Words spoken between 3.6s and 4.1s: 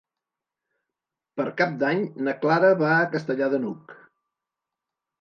n'Hug.